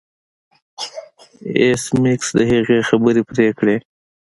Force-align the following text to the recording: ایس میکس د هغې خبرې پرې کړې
ایس 1.59 1.83
میکس 2.01 2.27
د 2.37 2.39
هغې 2.51 2.79
خبرې 2.89 3.21
پرې 3.29 3.47
کړې 3.57 3.75